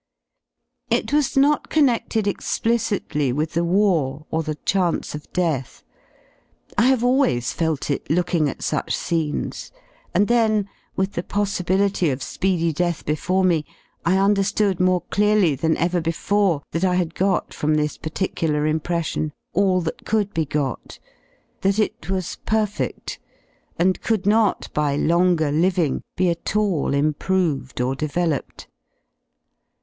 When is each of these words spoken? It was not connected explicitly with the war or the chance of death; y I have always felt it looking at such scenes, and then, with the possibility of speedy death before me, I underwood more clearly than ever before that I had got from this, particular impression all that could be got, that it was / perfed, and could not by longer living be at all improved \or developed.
It 0.89 1.13
was 1.13 1.37
not 1.37 1.69
connected 1.69 2.25
explicitly 2.25 3.31
with 3.31 3.53
the 3.53 3.63
war 3.63 4.25
or 4.31 4.41
the 4.41 4.55
chance 4.55 5.13
of 5.13 5.31
death; 5.31 5.83
y 6.75 6.85
I 6.85 6.87
have 6.87 7.03
always 7.03 7.53
felt 7.53 7.91
it 7.91 8.09
looking 8.09 8.49
at 8.49 8.63
such 8.63 8.97
scenes, 8.97 9.71
and 10.11 10.27
then, 10.27 10.67
with 10.95 11.11
the 11.13 11.21
possibility 11.21 12.09
of 12.09 12.23
speedy 12.23 12.73
death 12.73 13.05
before 13.05 13.43
me, 13.43 13.63
I 14.03 14.17
underwood 14.17 14.79
more 14.79 15.01
clearly 15.11 15.53
than 15.53 15.77
ever 15.77 16.01
before 16.01 16.63
that 16.71 16.83
I 16.83 16.95
had 16.95 17.13
got 17.13 17.53
from 17.53 17.75
this, 17.75 17.95
particular 17.99 18.65
impression 18.65 19.33
all 19.53 19.81
that 19.81 20.03
could 20.03 20.33
be 20.33 20.45
got, 20.47 20.97
that 21.61 21.77
it 21.77 22.09
was 22.09 22.39
/ 22.41 22.45
perfed, 22.47 23.19
and 23.77 24.01
could 24.01 24.25
not 24.25 24.67
by 24.73 24.95
longer 24.95 25.51
living 25.51 26.01
be 26.17 26.31
at 26.31 26.55
all 26.55 26.95
improved 26.95 27.79
\or 27.79 27.93
developed. 27.95 28.65